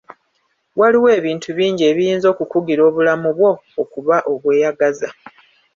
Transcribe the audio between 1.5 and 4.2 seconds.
bingi ebiyinza okukugira obulamu bwo okuba